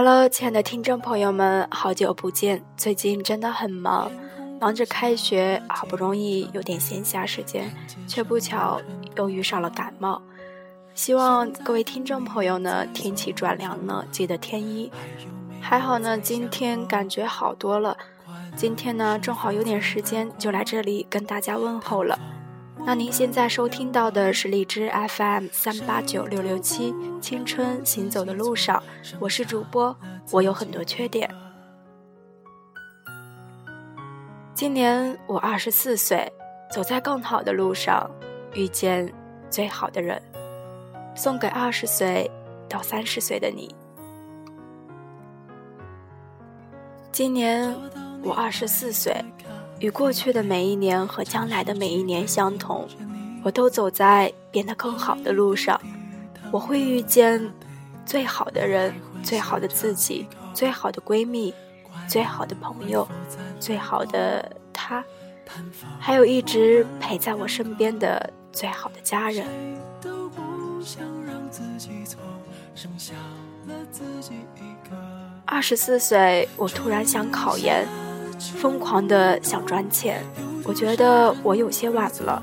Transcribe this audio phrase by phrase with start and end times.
[0.00, 2.62] Hello，亲爱的听众朋友们，好久不见！
[2.76, 4.08] 最近真的很忙，
[4.60, 7.68] 忙着开学，好不容易有点闲暇时间，
[8.06, 8.80] 却不巧
[9.16, 10.22] 又遇上了感冒。
[10.94, 14.88] 希望各位听众朋友呢，天气转凉了，记得添衣。
[15.60, 17.96] 还好呢，今天感觉好多了。
[18.54, 22.16] 今天呢，正好有点时间，就来这里跟大家问候了。
[22.84, 28.82] 那您现在收听到的是荔枝 FM 三八九六六七青春行走的路上，
[29.20, 29.94] 我是主播，
[30.30, 31.28] 我有很多缺点。
[34.54, 36.32] 今年我二十四岁，
[36.72, 38.10] 走在更好的路上，
[38.54, 39.12] 遇见
[39.50, 40.20] 最好的人，
[41.14, 42.30] 送给二十岁
[42.68, 43.74] 到三十岁的你。
[47.12, 47.74] 今年
[48.22, 49.14] 我二十四岁。
[49.80, 52.88] 与过去的每一年和将来的每一年相同，
[53.44, 55.80] 我都走在变得更好的路上。
[56.50, 57.52] 我会遇见
[58.04, 61.54] 最好的人、最好的自己、最好的闺蜜、
[62.08, 63.06] 最好的朋友、
[63.60, 65.04] 最好的他，
[66.00, 69.46] 还有一直陪在我身边的最好的家人。
[75.44, 77.86] 二十四岁，我突然想考研。
[78.38, 80.24] 疯狂的想赚钱，
[80.64, 82.42] 我觉得我有些晚了。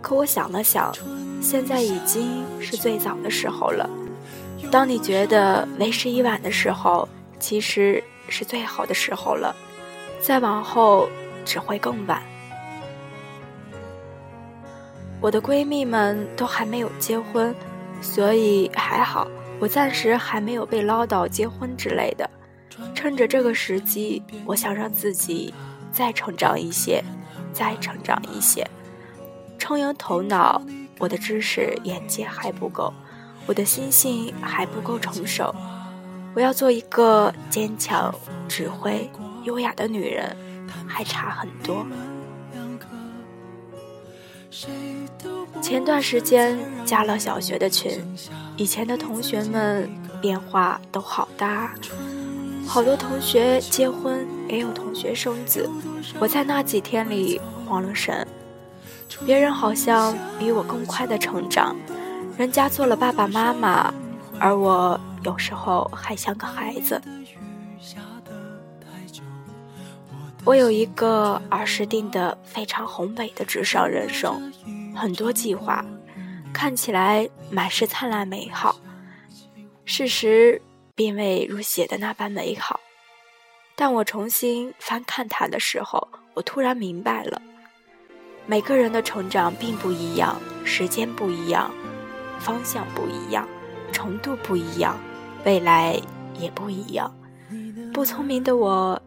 [0.00, 0.92] 可我想了想，
[1.40, 3.88] 现在已经是最早的时候了。
[4.70, 9.54] 当你觉得为时已晚的时候，其实是最好的时候了。
[10.20, 11.08] 再往后
[11.44, 12.22] 只会更晚。
[15.20, 17.54] 我的闺蜜们都还没有结婚，
[18.00, 22.28] 所以还好，我暂时还没有被唠叨结婚之类的。
[22.94, 25.52] 趁着这个时机，我想让自己
[25.92, 27.02] 再成长一些，
[27.52, 28.68] 再成长一些，
[29.58, 30.60] 充盈头脑。
[30.98, 32.92] 我的知识眼界还不够，
[33.44, 35.54] 我的心性还不够成熟。
[36.34, 38.14] 我要做一个坚强、
[38.48, 39.10] 智慧、
[39.44, 40.34] 优雅的女人，
[40.86, 41.86] 还差很多。
[45.60, 48.02] 前段时间加了小学的群，
[48.56, 51.74] 以前的同学们变化都好大。
[52.66, 55.68] 好多同学结婚，也有同学生子，
[56.18, 58.26] 我在那几天里慌了神。
[59.24, 61.74] 别人好像比我更快的成长，
[62.36, 63.92] 人家做了爸爸妈妈，
[64.38, 67.00] 而我有时候还像个孩子。
[70.44, 74.52] 我有一个儿时定的非常宏伟的纸上人生，
[74.94, 75.84] 很多计划，
[76.52, 78.76] 看起来满是灿烂美好，
[79.84, 80.60] 事实。
[80.96, 82.80] 并未如写的那般美好，
[83.76, 87.40] 但我重新翻看它的时候，我突然明白了：
[88.46, 91.70] 每个人的成长并不一样，时间不一样，
[92.40, 93.46] 方向不一样，
[93.92, 94.98] 程度不一样，
[95.44, 96.00] 未来
[96.40, 97.14] 也不一样。
[97.92, 99.00] 不聪明的我，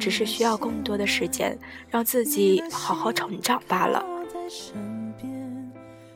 [0.00, 1.58] 只是需要更多的时间，
[1.90, 4.02] 让自己好好成长罢了。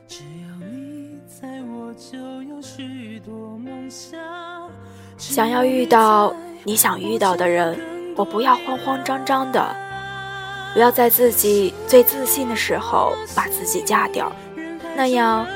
[0.09, 4.19] 只要你在我，就有许多梦想
[5.29, 6.35] 想要遇到
[6.65, 7.79] 你想遇到的人，
[8.17, 9.77] 我不要慌慌张张的，
[10.73, 14.33] 不要在自己最自信的时候把自己嫁掉，
[14.97, 15.47] 那样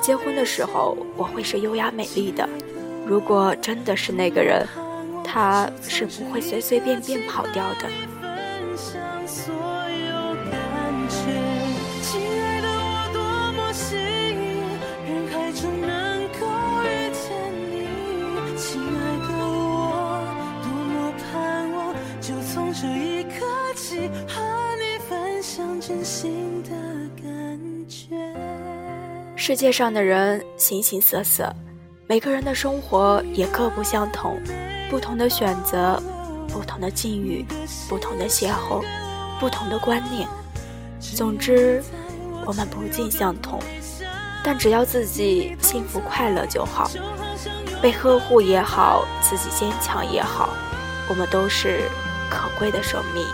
[0.00, 2.48] 结婚的时候我会是优雅美丽的。
[3.04, 4.64] 如果真的是那个人，
[5.24, 7.88] 他是不会随随便便跑掉的。
[25.88, 26.70] 真心的
[27.22, 28.08] 感觉
[29.34, 31.50] 世界上的人形形色色，
[32.06, 34.38] 每个人的生活也各不相同，
[34.90, 35.98] 不同的选择，
[36.46, 37.42] 不同的境遇，
[37.88, 38.84] 不同的邂逅，
[39.40, 40.28] 不同的观念。
[41.00, 41.82] 总之，
[42.44, 43.58] 我们不尽相同，
[44.44, 46.90] 但只要自己幸福快乐就好。
[47.80, 50.50] 被呵护也好，自己坚强也好，
[51.08, 51.80] 我们都是
[52.28, 53.26] 可贵的生命。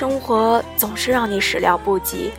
[0.00, 2.32] 生活总是让你始料不及，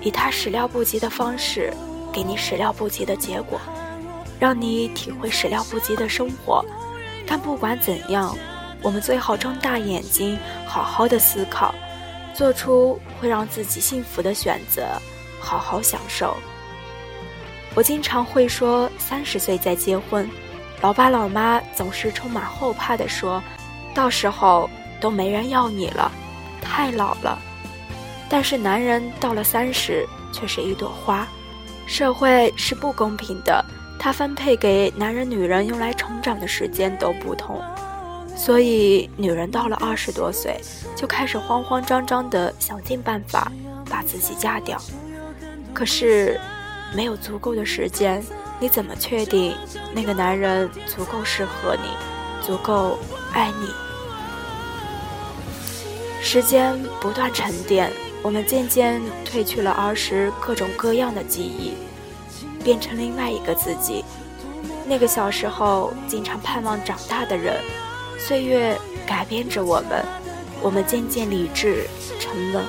[0.00, 1.70] 以他始料不及的方式，
[2.10, 3.60] 给你始料不及的结果，
[4.40, 6.64] 让你体会始料不及的生活。
[7.26, 8.34] 但不管怎样，
[8.80, 11.74] 我们最好睁大眼睛，好好的思考，
[12.32, 14.86] 做出会让自己幸福的选择，
[15.38, 16.34] 好好享受。
[17.74, 20.26] 我经常会说三十岁再结婚，
[20.80, 23.42] 老爸老妈总是充满后怕的说，
[23.94, 24.70] 到时候
[25.02, 26.10] 都没人要你了，
[26.64, 27.38] 太老了。
[28.28, 31.28] 但是男人到了三十却是一朵花，
[31.86, 33.64] 社会是不公平的，
[33.98, 37.62] 它分配给男人、女人用来成长的时间都不同，
[38.34, 40.60] 所以女人到了二十多岁
[40.96, 43.52] 就开始慌慌张张的想尽办法
[43.88, 44.80] 把自己嫁掉，
[45.72, 46.40] 可是。
[46.94, 48.22] 没有足够的时间，
[48.60, 49.52] 你怎么确定
[49.92, 51.88] 那个男人足够适合你，
[52.40, 52.96] 足够
[53.32, 53.66] 爱你？
[56.34, 57.88] 时间不断沉淀，
[58.20, 61.74] 我们渐渐褪去了儿时各种各样的记忆，
[62.64, 64.04] 变成另外一个自己。
[64.84, 67.62] 那个小时候经常盼望长大的人，
[68.18, 68.76] 岁月
[69.06, 70.04] 改变着我们，
[70.60, 71.86] 我们渐渐理智
[72.18, 72.64] 沉稳，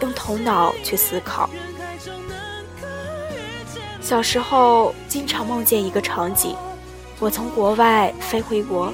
[0.00, 1.50] 用头脑去思考。
[4.00, 6.56] 小时候经常梦见一个场景：
[7.18, 8.90] 我从国外飞回国，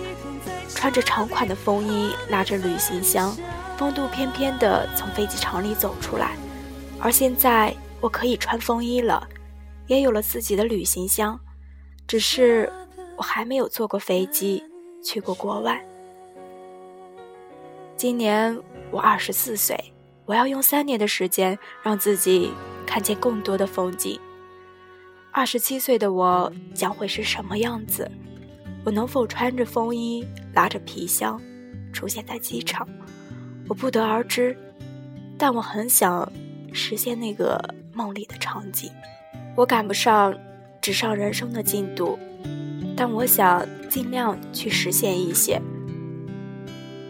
[0.74, 3.32] 穿着长款的风衣，拉着旅行箱，
[3.76, 6.36] 风度翩翩地从飞机场里走出来。
[6.98, 9.28] 而现在我可以穿风衣了，
[9.86, 11.38] 也有了自己的旅行箱，
[12.06, 12.72] 只是
[13.16, 14.62] 我还没有坐过飞机
[15.04, 15.84] 去过国外。
[17.96, 18.58] 今年
[18.90, 19.78] 我二十四岁，
[20.24, 22.50] 我要用三年的时间让自己
[22.86, 24.18] 看见更多的风景。
[25.32, 28.10] 二十七岁的我将会是什么样子？
[28.84, 31.40] 我能否穿着风衣，拉着皮箱，
[31.92, 32.88] 出现在机场？
[33.68, 34.56] 我不得而知，
[35.36, 36.30] 但我很想
[36.72, 37.58] 实现那个
[37.92, 38.90] 梦里的场景。
[39.54, 40.34] 我赶不上
[40.80, 42.18] 纸上人生的进度，
[42.96, 45.60] 但我想尽量去实现一些。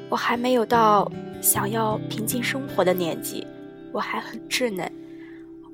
[0.08, 1.10] 我还没有到
[1.42, 3.46] 想要平静生活的年纪，
[3.92, 4.90] 我还很稚嫩。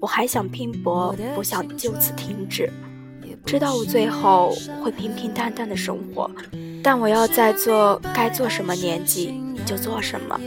[0.01, 2.69] 我还想拼搏，不想就此停止。
[3.47, 4.53] 知道我最后
[4.83, 6.29] 会平平淡淡的生活，
[6.83, 10.39] 但我要在做该做什么年纪就做什么。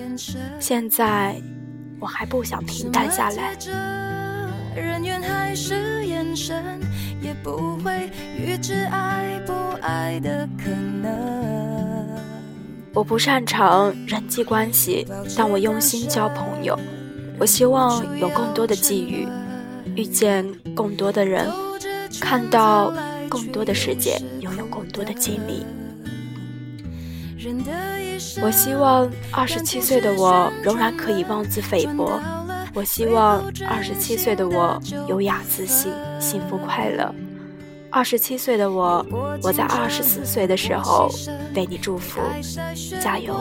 [0.59, 1.35] 现在
[1.99, 3.55] 我还不想平淡下来。
[12.93, 16.77] 我不擅长人际关系，但我用心交朋友。
[17.37, 19.27] 我希望有更多的际遇。
[19.95, 20.45] 遇见
[20.75, 21.49] 更多的人，
[22.19, 22.93] 看到
[23.29, 25.65] 更多的世界，拥有更多的经历。
[28.41, 32.19] 我希望二十七岁的我仍然可以妄自菲薄。
[32.73, 37.13] 我希望二十七岁的我优雅自信、幸福快乐。
[37.89, 39.05] 二十七岁的我，
[39.41, 41.09] 我在二十四岁的时候
[41.55, 42.19] 为你祝福，
[43.01, 43.39] 加油。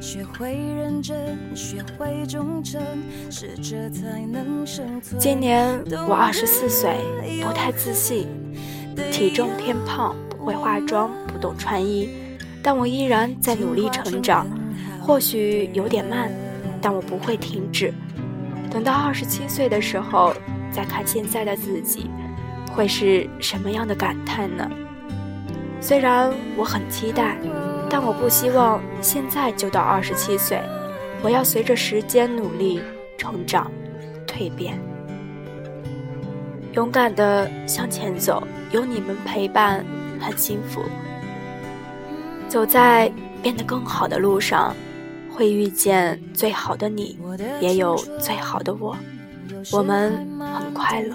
[0.00, 2.80] 学会认真，学会忠诚，
[3.28, 5.20] 是这才能生存。
[5.20, 6.96] 今年我二十四岁，
[7.44, 8.28] 不太自信，
[9.10, 12.08] 体重偏胖，不会化妆，不懂穿衣，
[12.62, 14.46] 但我依然在努力成长。
[15.00, 16.30] 或许有点慢，
[16.80, 17.92] 但我不会停止。
[18.70, 20.34] 等到二十七岁的时候，
[20.70, 22.10] 再看现在的自己，
[22.72, 24.70] 会是什么样的感叹呢？
[25.80, 27.36] 虽然我很期待。
[27.90, 30.60] 但我不希望现在就到二十七岁，
[31.22, 32.82] 我要随着时间努力
[33.16, 33.72] 成长、
[34.26, 34.78] 蜕变，
[36.74, 38.46] 勇敢的向前走。
[38.72, 39.82] 有你们陪伴，
[40.20, 40.82] 很幸福。
[42.48, 43.12] 走在
[43.42, 44.74] 变得更好的路上，
[45.30, 47.18] 会遇见最好的你，
[47.60, 48.96] 也有最好的我，
[49.70, 50.12] 我们
[50.54, 51.14] 很快乐。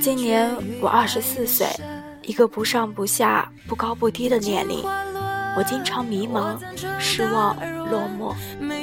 [0.00, 0.50] 今年
[0.80, 1.66] 我二十四岁。
[2.22, 4.82] 一个不上不下、不高不低的年龄，
[5.56, 6.58] 我经常迷茫、
[6.98, 7.54] 失望、
[7.88, 8.34] 落寞、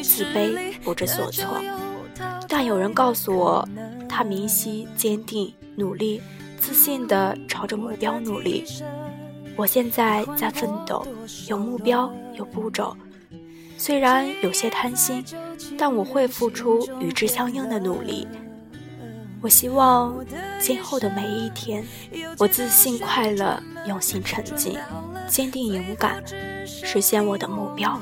[0.02, 1.62] 自卑、不知所措。
[2.48, 3.68] 但有人告诉我，
[4.08, 6.22] 他明晰、坚定、努力、
[6.74, 8.66] 自信地朝着目标努力。
[9.56, 11.06] 我现在在奋斗，
[11.48, 12.98] 有目标，有步骤。
[13.78, 15.24] 虽然有些贪心，
[15.78, 18.28] 但我会付出与之相应的努力。
[19.40, 20.26] 我希望
[20.60, 21.86] 今后的每一天，
[22.40, 24.76] 我自信、快乐、用心、沉静、
[25.28, 26.24] 坚定、勇敢，
[26.66, 28.02] 实现我的目标。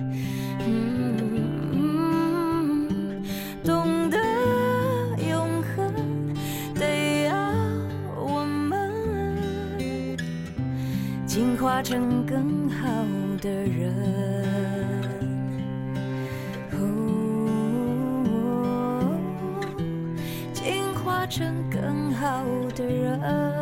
[11.83, 12.85] 成更好
[13.41, 13.91] 的人，
[20.53, 22.45] 进化成更好
[22.75, 23.60] 的人。